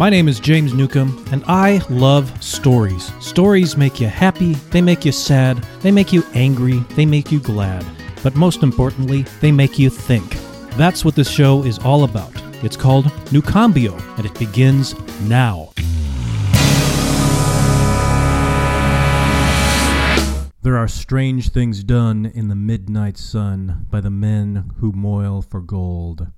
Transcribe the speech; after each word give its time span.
My 0.00 0.08
name 0.08 0.28
is 0.28 0.40
James 0.40 0.72
Newcomb, 0.72 1.22
and 1.30 1.44
I 1.46 1.82
love 1.90 2.42
stories. 2.42 3.12
Stories 3.22 3.76
make 3.76 4.00
you 4.00 4.06
happy, 4.06 4.54
they 4.70 4.80
make 4.80 5.04
you 5.04 5.12
sad, 5.12 5.58
they 5.82 5.90
make 5.90 6.10
you 6.10 6.24
angry, 6.32 6.78
they 6.96 7.04
make 7.04 7.30
you 7.30 7.38
glad. 7.38 7.84
But 8.22 8.34
most 8.34 8.62
importantly, 8.62 9.26
they 9.42 9.52
make 9.52 9.78
you 9.78 9.90
think. 9.90 10.38
That's 10.78 11.04
what 11.04 11.16
this 11.16 11.28
show 11.28 11.64
is 11.64 11.78
all 11.80 12.04
about. 12.04 12.32
It's 12.64 12.78
called 12.78 13.12
Nucambio, 13.30 13.94
and 14.16 14.24
it 14.24 14.32
begins 14.38 14.98
now. 15.28 15.70
There 20.62 20.78
are 20.78 20.88
strange 20.88 21.50
things 21.50 21.84
done 21.84 22.24
in 22.24 22.48
the 22.48 22.54
midnight 22.54 23.18
sun 23.18 23.84
by 23.90 24.00
the 24.00 24.08
men 24.08 24.72
who 24.78 24.92
moil 24.92 25.42
for 25.42 25.60
gold. 25.60 26.28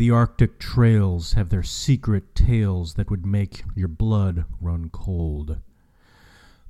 The 0.00 0.10
Arctic 0.10 0.58
trails 0.58 1.34
have 1.34 1.50
their 1.50 1.62
secret 1.62 2.34
tales 2.34 2.94
that 2.94 3.10
would 3.10 3.26
make 3.26 3.64
your 3.76 3.86
blood 3.86 4.46
run 4.58 4.88
cold. 4.88 5.58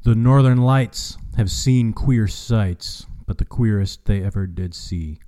The 0.03 0.16
Northern 0.16 0.59
Lights 0.59 1.16
have 1.37 1.48
seen 1.48 1.93
queer 1.93 2.27
sights, 2.27 3.06
but 3.29 3.39
the 3.39 3.45
queerest 3.45 4.06
they 4.06 4.20
ever 4.20 4.48
did 4.48 4.75
see 4.75 5.20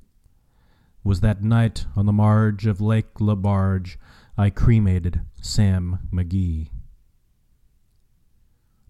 was 1.05 1.21
that 1.21 1.45
night 1.45 1.87
on 1.95 2.07
the 2.07 2.13
marge 2.13 2.67
of 2.67 2.81
Lake 2.81 3.21
Lebarge 3.21 3.99
I 4.37 4.51
cremated 4.51 5.21
Sam 5.41 6.01
McGee. 6.13 6.71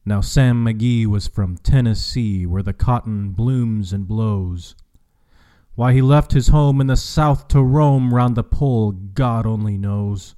Now 0.07 0.23
Sam 0.23 0.65
McGee 0.65 1.05
was 1.05 1.29
from 1.29 1.59
Tennessee, 1.59 2.47
where 2.47 2.63
the 2.63 2.73
cotton 2.73 3.33
blooms 3.33 3.93
and 3.93 4.09
blows. 4.09 4.75
Why 5.75 5.95
he 5.95 6.03
left 6.03 6.33
his 6.33 6.49
home 6.49 6.81
in 6.81 6.87
the 6.87 6.97
South 6.97 7.49
to 7.49 7.63
roam 7.63 8.13
round 8.13 8.37
the 8.37 8.45
pole, 8.45 8.93
God 8.93 9.47
only 9.47 9.79
knows. 9.79 10.35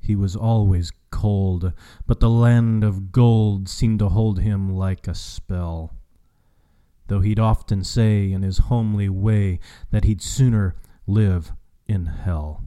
He 0.00 0.16
was 0.16 0.34
always 0.34 0.92
cold, 1.10 1.72
but 2.06 2.20
the 2.20 2.30
land 2.30 2.82
of 2.82 3.12
gold 3.12 3.68
seemed 3.68 3.98
to 3.98 4.08
hold 4.08 4.40
him 4.40 4.70
like 4.70 5.06
a 5.06 5.14
spell. 5.14 5.94
Though 7.08 7.20
he'd 7.20 7.38
often 7.38 7.84
say 7.84 8.32
in 8.32 8.42
his 8.42 8.58
homely 8.58 9.08
way 9.08 9.60
that 9.90 10.04
he'd 10.04 10.22
sooner 10.22 10.76
live 11.06 11.52
in 11.86 12.06
hell. 12.06 12.64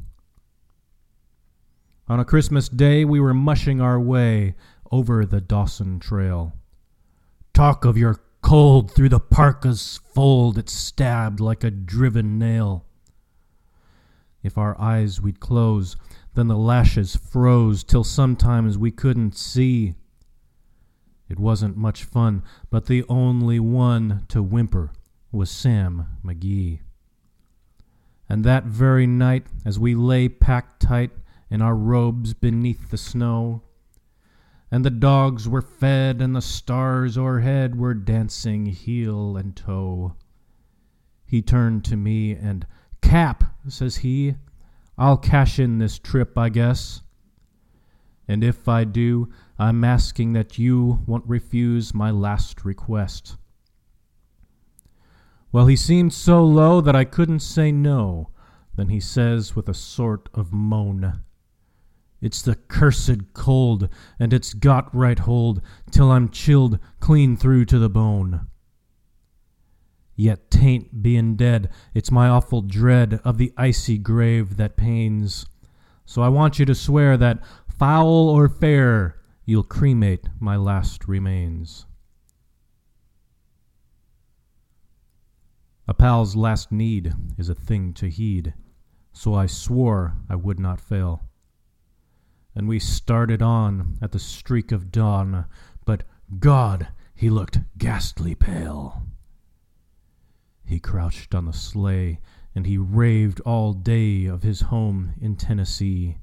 On 2.08 2.20
a 2.20 2.26
Christmas 2.26 2.70
day, 2.70 3.06
we 3.06 3.20
were 3.20 3.34
mushing 3.34 3.82
our 3.82 4.00
way 4.00 4.56
over 4.92 5.26
the 5.26 5.42
Dawson 5.42 6.00
Trail. 6.00 6.54
Talk 7.54 7.86
of 7.86 7.98
your 7.98 8.20
cold 8.50 8.90
through 8.90 9.10
the 9.10 9.20
parka's 9.20 10.00
fold, 10.12 10.58
it 10.58 10.68
stabbed 10.68 11.40
like 11.40 11.64
a 11.64 11.70
driven 11.70 12.40
nail. 12.40 12.84
If 14.42 14.58
our 14.58 14.76
eyes 14.82 15.22
we'd 15.22 15.40
close, 15.40 15.96
then 16.34 16.48
the 16.48 16.58
lashes 16.58 17.16
froze 17.16 17.84
till 17.84 18.04
sometimes 18.04 18.76
we 18.76 18.90
couldn't 18.90 19.38
see. 19.38 19.94
It 21.30 21.38
wasn't 21.38 21.78
much 21.78 22.04
fun, 22.04 22.42
but 22.72 22.88
the 22.88 23.04
only 23.08 23.60
one 23.60 24.26
to 24.30 24.42
whimper 24.42 24.94
was 25.32 25.52
Sam 25.52 26.08
McGee. 26.26 26.80
And 28.28 28.44
that 28.46 28.64
very 28.64 29.06
night, 29.06 29.46
as 29.64 29.78
we 29.78 29.94
lay 29.94 30.28
packed 30.28 30.82
tight 30.82 31.12
in 31.52 31.62
our 31.62 31.76
robes 31.76 32.34
beneath 32.34 32.90
the 32.90 32.98
snow, 32.98 33.62
and 34.72 34.86
the 34.86 34.90
dogs 34.90 35.50
were 35.50 35.62
fed, 35.62 36.22
and 36.22 36.36
the 36.36 36.42
stars 36.42 37.18
o'erhead 37.18 37.76
were 37.76 37.94
dancing 37.94 38.68
heel 38.68 39.36
and 39.36 39.56
toe. 39.56 40.16
He 41.26 41.42
turned 41.42 41.86
to 41.86 41.96
me 41.96 42.32
and, 42.34 42.66
Cap, 43.02 43.44
says 43.68 43.98
he, 43.98 44.36
I'll 44.98 45.18
cash 45.18 45.60
in 45.60 45.78
this 45.78 45.98
trip, 45.98 46.38
I 46.38 46.50
guess. 46.50 47.02
And 48.28 48.44
if 48.44 48.68
I 48.68 48.84
do, 48.84 49.32
I'm 49.58 49.84
asking 49.84 50.34
that 50.34 50.60
you 50.60 51.00
won't 51.08 51.28
refuse 51.28 51.94
my 51.94 52.12
last 52.12 52.64
request. 52.64 53.38
Well, 55.52 55.66
he 55.66 55.76
seemed 55.76 56.14
so 56.14 56.44
low 56.44 56.80
that 56.82 56.96
I 56.96 57.06
couldn't 57.06 57.40
say 57.40 57.72
no. 57.72 58.30
Then 58.76 58.90
he 58.90 59.00
says 59.00 59.56
with 59.56 59.68
a 59.68 59.74
sort 59.74 60.30
of 60.34 60.54
moan, 60.54 61.22
it's 62.22 62.42
the 62.42 62.56
cursed 62.56 63.34
cold, 63.34 63.88
and 64.20 64.34
it's 64.34 64.54
got 64.54 64.94
right 64.94 65.20
hold, 65.20 65.62
till 65.90 66.12
I'm 66.12 66.30
chilled 66.30 66.80
clean 67.00 67.38
through 67.38 67.66
to 67.66 67.80
the 67.80 67.90
bone. 67.90 68.48
Yet 70.16 70.52
tain't 70.52 71.02
bein' 71.02 71.38
dead, 71.38 71.70
it's 71.94 72.12
my 72.12 72.28
awful 72.28 72.62
dread 72.62 73.22
of 73.24 73.38
the 73.38 73.54
icy 73.56 73.98
grave 73.98 74.58
that 74.58 74.76
pains. 74.76 75.46
So 76.06 76.22
I 76.22 76.28
want 76.28 76.60
you 76.60 76.66
to 76.66 76.76
swear 76.76 77.16
that, 77.16 77.40
foul 77.70 78.28
or 78.30 78.50
fair, 78.50 79.22
you'll 79.46 79.64
cremate 79.64 80.28
my 80.40 80.58
last 80.58 81.08
remains. 81.08 81.86
A 85.88 85.94
pal's 85.94 86.36
last 86.36 86.70
need 86.72 87.14
is 87.38 87.48
a 87.48 87.56
thing 87.56 87.94
to 87.94 88.10
heed, 88.10 88.54
so 89.14 89.34
I 89.34 89.46
swore 89.46 90.18
I 90.30 90.36
would 90.36 90.60
not 90.60 90.82
fail 90.82 91.29
and 92.60 92.68
we 92.68 92.78
started 92.78 93.42
on 93.42 93.98
at 94.02 94.12
the 94.12 94.20
streak 94.20 94.74
of 94.74 94.92
dawn, 94.92 95.46
but 95.86 96.04
God, 96.40 96.90
he 97.16 97.30
looked 97.30 97.60
ghastly 97.78 98.36
pale. 98.36 99.04
He 100.66 100.78
crouched 100.78 101.34
on 101.34 101.46
the 101.46 101.54
sleigh, 101.54 102.20
and 102.54 102.66
he 102.66 102.78
raved 102.78 103.40
all 103.46 103.72
day 103.72 104.26
of 104.26 104.44
his 104.44 104.60
home 104.60 105.14
in 105.22 105.38
Tennessee. 105.38 106.18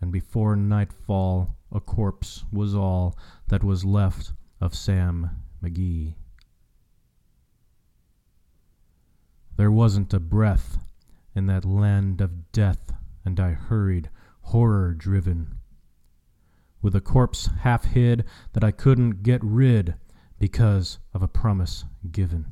And 0.00 0.12
before 0.12 0.54
nightfall, 0.54 1.56
a 1.72 1.80
corpse 1.80 2.44
was 2.52 2.72
all 2.72 3.18
that 3.48 3.64
was 3.64 3.84
left 3.84 4.32
of 4.60 4.76
Sam 4.76 5.42
McGee. 5.60 6.14
There 9.56 9.72
wasn't 9.72 10.14
a 10.14 10.20
breath 10.20 10.78
in 11.34 11.46
that 11.46 11.64
land 11.64 12.20
of 12.20 12.52
death, 12.52 12.92
and 13.24 13.40
I 13.40 13.54
hurried 13.54 14.08
horror 14.48 14.94
driven, 14.94 15.58
with 16.80 16.94
a 16.94 17.00
corpse 17.00 17.50
half 17.60 17.84
hid 17.84 18.24
that 18.54 18.64
I 18.64 18.70
couldn't 18.70 19.22
get 19.22 19.44
rid 19.44 19.94
because 20.38 20.98
of 21.12 21.22
a 21.22 21.28
promise 21.28 21.84
given. 22.10 22.46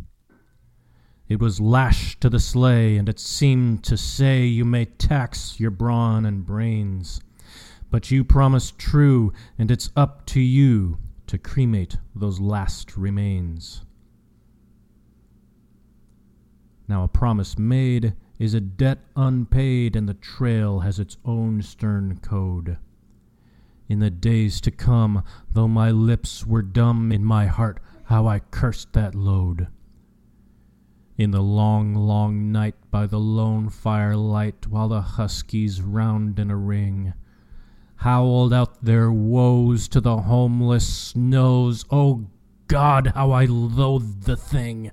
It 1.27 1.41
was 1.41 1.59
lashed 1.59 2.21
to 2.21 2.29
the 2.29 2.39
sleigh, 2.39 2.99
and 2.99 3.09
it 3.09 3.19
seemed 3.19 3.83
to 3.85 3.97
say, 3.97 4.45
You 4.45 4.65
may 4.65 4.85
tax 4.85 5.59
your 5.59 5.71
brawn 5.71 6.27
and 6.27 6.45
brains, 6.45 7.21
but 7.91 8.11
you 8.11 8.25
promised 8.25 8.79
true, 8.79 9.33
and 9.59 9.71
it's 9.71 9.91
up 9.97 10.27
to 10.27 10.41
you 10.41 10.99
to 11.29 11.39
cremate 11.39 11.97
those 12.15 12.39
last 12.39 12.97
remains. 12.97 13.83
Now, 16.87 17.03
a 17.03 17.09
promise 17.09 17.59
made 17.59 18.15
is 18.39 18.55
a 18.55 18.61
debt 18.61 18.99
unpaid, 19.17 19.97
and 19.97 20.09
the 20.09 20.15
trail 20.15 20.81
has 20.81 20.99
its 20.99 21.17
own 21.25 21.63
stern 21.63 22.19
code. 22.19 22.77
In 23.89 24.01
the 24.01 24.11
days 24.11 24.61
to 24.63 24.71
come, 24.71 25.23
though 25.53 25.69
my 25.69 25.91
lips 25.91 26.47
were 26.47 26.63
dumb, 26.63 27.13
in 27.13 27.25
my 27.25 27.47
heart 27.47 27.81
how 28.05 28.27
I 28.27 28.41
cursed 28.41 28.93
that 28.93 29.15
load. 29.15 29.69
In 31.17 31.31
the 31.31 31.43
long, 31.43 31.95
long 31.95 32.53
night 32.53 32.75
by 32.91 33.07
the 33.07 33.19
lone 33.19 33.71
firelight, 33.71 34.67
while 34.67 34.89
the 34.89 35.01
huskies 35.01 35.81
round 35.81 36.39
in 36.39 36.51
a 36.51 36.57
ring 36.57 37.15
howled 37.97 38.53
out 38.53 38.85
their 38.85 39.11
woes 39.11 39.89
to 39.89 40.01
the 40.01 40.19
homeless 40.19 40.87
snows, 40.87 41.85
oh 41.91 42.27
God, 42.69 43.13
how 43.15 43.31
I 43.31 43.47
loathed 43.47 44.25
the 44.25 44.37
thing! 44.37 44.91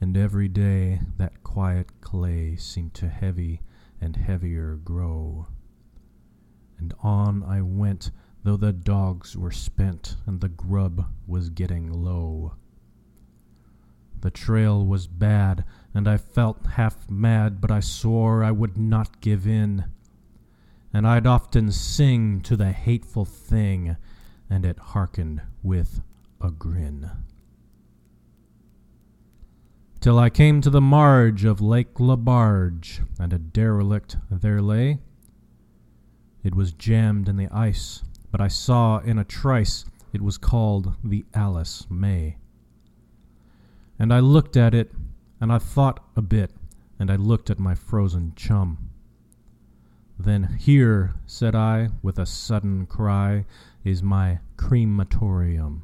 And 0.00 0.16
every 0.16 0.48
day 0.48 1.00
that 1.16 1.42
quiet 1.42 2.00
clay 2.00 2.56
seemed 2.56 2.94
to 2.94 3.08
heavy 3.08 3.62
and 4.00 4.14
heavier 4.14 4.76
grow. 4.76 5.48
And 6.78 6.94
on 7.02 7.42
I 7.42 7.62
went, 7.62 8.12
though 8.44 8.56
the 8.56 8.72
dogs 8.72 9.36
were 9.36 9.50
spent 9.50 10.16
and 10.24 10.40
the 10.40 10.48
grub 10.48 11.06
was 11.26 11.50
getting 11.50 11.92
low. 11.92 12.54
The 14.20 14.30
trail 14.30 14.84
was 14.84 15.06
bad, 15.06 15.64
and 15.94 16.08
I 16.08 16.16
felt 16.16 16.66
half 16.66 17.10
mad, 17.10 17.60
but 17.60 17.70
I 17.70 17.80
swore 17.80 18.42
I 18.42 18.50
would 18.50 18.76
not 18.76 19.20
give 19.20 19.46
in. 19.46 19.84
And 20.92 21.06
I'd 21.06 21.26
often 21.26 21.70
sing 21.70 22.40
to 22.42 22.56
the 22.56 22.72
hateful 22.72 23.24
thing, 23.24 23.96
and 24.48 24.64
it 24.64 24.78
hearkened 24.78 25.42
with 25.62 26.02
a 26.40 26.50
grin 26.50 27.10
till 30.00 30.18
I 30.18 30.30
came 30.30 30.60
to 30.60 30.70
the 30.70 30.80
marge 30.80 31.44
of 31.44 31.60
Lake 31.60 31.98
Lebarge, 31.98 33.00
and 33.18 33.32
a 33.32 33.38
derelict 33.38 34.16
there 34.30 34.62
lay. 34.62 34.98
It 36.44 36.54
was 36.54 36.72
jammed 36.72 37.28
in 37.28 37.36
the 37.36 37.48
ice, 37.50 38.02
but 38.30 38.40
I 38.40 38.48
saw 38.48 38.98
in 38.98 39.18
a 39.18 39.24
trice 39.24 39.84
it 40.12 40.22
was 40.22 40.38
called 40.38 40.94
the 41.02 41.24
Alice 41.34 41.86
May. 41.90 42.36
And 43.98 44.12
I 44.12 44.20
looked 44.20 44.56
at 44.56 44.74
it, 44.74 44.92
and 45.40 45.52
I 45.52 45.58
thought 45.58 46.04
a 46.16 46.22
bit, 46.22 46.52
and 46.98 47.10
I 47.10 47.16
looked 47.16 47.50
at 47.50 47.58
my 47.58 47.74
frozen 47.74 48.32
chum. 48.36 48.90
Then 50.18 50.44
here, 50.58 51.14
said 51.26 51.54
I, 51.54 51.90
with 52.02 52.18
a 52.18 52.26
sudden 52.26 52.86
cry, 52.86 53.44
is 53.84 54.02
my 54.02 54.38
crematorium. 54.56 55.82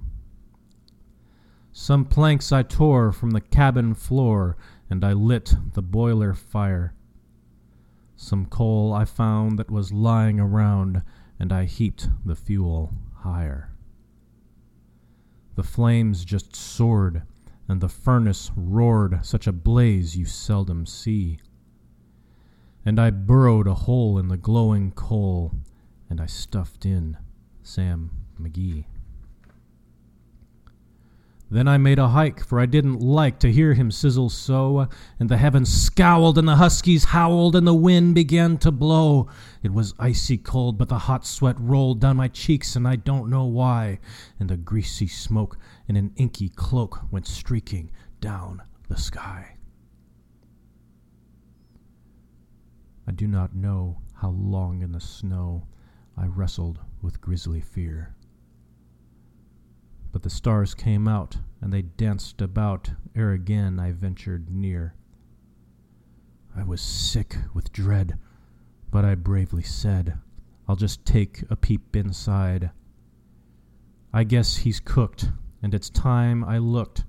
Some 1.77 2.05
planks 2.05 2.53
I 2.53 2.63
tore 2.63 3.11
from 3.11 3.33
the 3.33 3.41
cabin 3.41 3.95
floor, 3.95 4.57
and 4.89 5.05
I 5.05 5.13
lit 5.13 5.57
the 5.73 5.83
boiler 5.83 6.33
fire. 6.33 6.95
Some 8.15 8.47
coal 8.47 8.93
I 8.93 9.05
found 9.05 9.59
that 9.59 9.73
was 9.73 9.91
lying 9.91 10.39
around, 10.39 11.03
and 11.37 11.53
I 11.53 11.65
heaped 11.65 12.09
the 12.25 12.37
fuel 12.37 12.93
higher. 13.23 13.73
The 15.57 15.65
flames 15.65 16.25
just 16.25 16.55
soared, 16.55 17.23
and 17.67 17.81
the 17.81 17.89
furnace 17.89 18.53
roared 18.55 19.27
such 19.27 19.49
a 19.49 19.53
blaze 19.53 20.17
you 20.17 20.27
seldom 20.27 20.87
see. 20.87 21.41
And 22.87 23.01
I 23.01 23.11
burrowed 23.11 23.67
a 23.67 23.75
hole 23.75 24.17
in 24.17 24.29
the 24.29 24.37
glowing 24.37 24.93
coal, 24.93 25.53
and 26.09 26.21
I 26.21 26.27
stuffed 26.27 26.87
in 26.87 27.17
Sam 27.65 28.13
McGee. 28.41 28.85
Then 31.55 31.69
I 31.69 31.79
made 31.79 32.01
a 32.01 32.09
hike, 32.09 32.45
for 32.45 32.59
I 32.59 32.67
didn't 32.67 32.99
like 32.99 33.39
to 33.39 33.53
hear 33.53 33.75
him 33.75 33.93
sizzle 33.93 34.29
so, 34.29 34.89
and 35.21 35.29
the 35.29 35.37
heavens 35.37 35.73
scowled, 35.73 36.37
and 36.37 36.49
the 36.49 36.57
huskies 36.57 37.05
howled, 37.05 37.55
and 37.55 37.65
the 37.65 37.73
wind 37.73 38.17
began 38.17 38.59
to 38.59 38.73
blow. 38.73 39.29
It 39.63 39.73
was 39.73 39.95
icy 39.97 40.37
cold, 40.37 40.79
but 40.79 40.89
the 40.89 40.99
hot 40.99 41.25
sweat 41.25 41.55
rolled 41.61 42.01
down 42.01 42.17
my 42.17 42.27
cheeks, 42.27 42.75
and 42.75 42.89
I 42.89 42.97
don't 42.97 43.31
know 43.31 43.45
why, 43.45 44.01
and 44.41 44.51
the 44.51 44.57
greasy 44.57 45.07
smoke 45.07 45.57
in 45.87 45.95
an 45.95 46.13
inky 46.17 46.49
cloak 46.49 47.03
went 47.13 47.29
streaking 47.29 47.93
down 48.21 48.61
the 48.89 48.99
sky. 48.99 49.57
I 53.07 53.13
do 53.13 53.29
not 53.29 53.55
know 53.55 54.01
how 54.15 54.31
long 54.31 54.83
in 54.83 54.91
the 54.91 55.01
snow 55.01 55.69
I 56.17 56.27
wrestled 56.27 56.81
with 57.01 57.21
grisly 57.21 57.61
fear. 57.61 58.17
But 60.15 60.23
the 60.23 60.31
stars 60.31 60.75
came 60.75 61.09
out, 61.09 61.39
and 61.61 61.73
they 61.73 61.83
danced 61.83 62.41
about 62.41 62.93
ere 63.17 63.33
again 63.33 63.81
I 63.81 63.91
ventured 63.91 64.49
near. 64.49 64.95
I 66.57 66.63
was 66.63 66.81
sick 66.81 67.37
with 67.53 67.73
dread, 67.73 68.17
but 68.93 69.05
I 69.05 69.17
bravely 69.17 69.65
said, 69.65 70.17
I'll 70.69 70.77
just 70.77 71.05
take 71.05 71.43
a 71.51 71.57
peep 71.57 71.97
inside. 71.97 72.71
I 74.13 74.23
guess 74.23 74.59
he's 74.59 74.79
cooked, 74.79 75.33
and 75.61 75.75
it's 75.75 75.91
time 75.91 76.45
I 76.45 76.59
looked. 76.59 77.05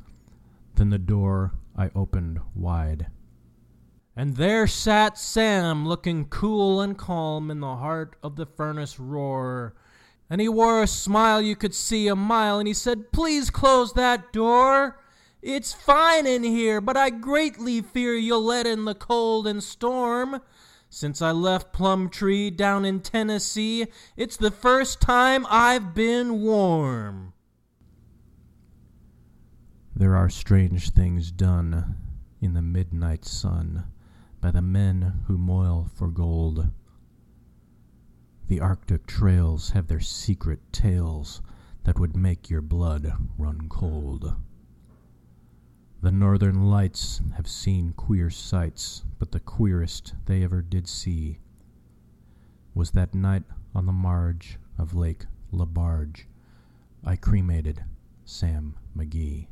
Then 0.74 0.90
the 0.90 0.98
door 0.98 1.54
I 1.78 1.92
opened 1.94 2.40
wide. 2.56 3.06
And 4.16 4.36
there 4.36 4.66
sat 4.66 5.19
Sam, 5.19 5.88
looking 5.88 6.25
cool 6.25 6.81
and 6.81 6.98
calm 6.98 7.51
in 7.51 7.60
the 7.60 7.75
heart 7.75 8.16
of 8.24 8.36
the 8.36 8.48
furnace 8.48 9.00
roar. 9.00 9.75
And 10.30 10.42
he 10.42 10.50
wore 10.50 10.81
a 10.81 10.88
smile 10.88 11.42
you 11.42 11.56
could 11.56 11.75
see 11.75 12.07
a 12.07 12.16
mile, 12.16 12.60
and 12.60 12.68
he 12.68 12.74
said, 12.74 13.12
Please 13.12 13.50
close 13.50 13.94
that 13.94 14.33
door. 14.33 15.00
It's 15.42 15.74
fine 15.74 16.25
in 16.25 16.44
here, 16.44 16.81
but 16.81 16.98
I 16.98 17.12
greatly 17.12 17.81
fear 17.81 18.16
you'll 18.16 18.44
let 18.44 18.66
in 18.66 18.86
the 18.86 18.95
cold 18.95 19.45
and 19.45 19.63
storm. 19.63 20.42
Since 20.89 21.22
I 21.22 21.31
left 21.31 21.74
Plumtree 21.74 22.51
down 22.51 22.86
in 22.86 23.01
Tennessee, 23.01 23.86
it's 24.18 24.38
the 24.38 24.50
first 24.50 25.01
time 25.01 25.45
I've 25.50 25.94
been 25.94 26.42
warm. 26.42 27.33
There 29.95 30.16
are 30.16 30.30
strange 30.30 30.89
things 30.89 31.31
done 31.31 31.95
in 32.42 32.54
the 32.54 32.62
midnight 32.62 33.25
sun 33.25 33.86
by 34.42 34.51
the 34.51 34.62
men 34.62 35.22
who 35.27 35.38
moil 35.38 35.89
for 35.94 36.07
gold. 36.07 36.69
The 38.47 38.59
Arctic 38.59 39.07
trails 39.07 39.71
have 39.71 39.88
their 39.88 40.00
secret 40.00 40.59
tales 40.71 41.42
that 41.83 42.00
would 42.00 42.15
make 42.15 42.50
your 42.50 42.62
blood 42.62 43.12
run 43.38 43.68
cold. 43.69 44.36
The 46.01 46.12
northern 46.12 46.65
lights 46.65 47.21
have 47.38 47.47
seen 47.47 47.94
queer 47.94 48.30
sights, 48.30 49.03
but 49.18 49.31
the 49.31 49.39
queerest 49.39 50.13
they 50.25 50.44
ever 50.44 50.62
did 50.62 50.88
see 50.88 51.39
was 52.75 52.92
that 52.92 53.15
night 53.15 53.44
on 53.74 53.88
the 53.88 53.92
marge 53.92 54.59
of 54.77 54.94
Lake 54.94 55.25
Lebarge 55.51 56.27
I 57.03 57.15
cremated 57.15 57.83
Sam 58.25 58.75
McGee. 58.95 59.48